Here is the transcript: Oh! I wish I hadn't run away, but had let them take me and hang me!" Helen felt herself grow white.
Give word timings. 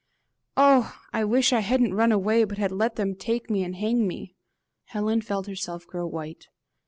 Oh! 0.57 0.97
I 1.13 1.23
wish 1.23 1.53
I 1.53 1.59
hadn't 1.59 1.93
run 1.93 2.11
away, 2.11 2.43
but 2.43 2.57
had 2.57 2.71
let 2.71 2.95
them 2.95 3.13
take 3.13 3.51
me 3.51 3.63
and 3.63 3.75
hang 3.75 4.07
me!" 4.07 4.33
Helen 4.85 5.21
felt 5.21 5.45
herself 5.45 5.85
grow 5.85 6.07
white. 6.07 6.47